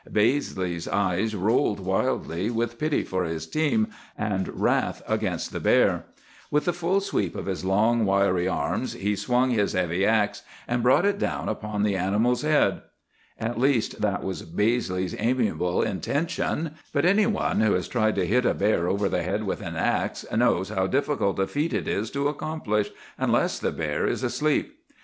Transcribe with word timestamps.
Baizley's 0.11 0.87
eyes 0.87 1.35
rolled 1.35 1.79
wildly, 1.79 2.49
with 2.49 2.79
pity 2.79 3.03
for 3.03 3.23
his 3.23 3.45
team 3.45 3.89
and 4.17 4.59
wrath 4.59 5.03
against 5.07 5.51
the 5.53 5.59
bear. 5.59 6.05
With 6.49 6.65
the 6.65 6.73
full 6.73 7.01
sweep 7.01 7.35
of 7.35 7.45
his 7.45 7.63
long, 7.63 8.03
wiry 8.03 8.47
arms, 8.47 8.93
he 8.93 9.15
swung 9.15 9.51
his 9.51 9.73
heavy 9.73 10.03
axe 10.03 10.41
and 10.67 10.81
brought 10.81 11.05
it 11.05 11.19
down 11.19 11.47
upon 11.47 11.83
the 11.83 11.95
animal's 11.95 12.41
head. 12.41 12.81
"At 13.37 13.59
least, 13.59 14.01
that 14.01 14.23
was 14.23 14.41
Baizley's 14.41 15.13
amiable 15.19 15.83
intention; 15.83 16.71
but 16.91 17.05
any 17.05 17.27
one 17.27 17.59
who 17.59 17.73
has 17.73 17.87
tried 17.87 18.15
to 18.15 18.25
hit 18.25 18.43
a 18.43 18.55
bear 18.55 18.87
over 18.87 19.07
the 19.07 19.21
head 19.21 19.43
with 19.43 19.61
an 19.61 19.75
axe 19.75 20.25
knows 20.35 20.69
how 20.69 20.87
difficult 20.87 21.37
a 21.37 21.45
feat 21.45 21.73
it 21.75 21.87
is 21.87 22.09
to 22.09 22.27
accomplish, 22.27 22.89
unless 23.19 23.59
the 23.59 23.71
bear 23.71 24.07
is 24.07 24.23
asleep. 24.23 24.79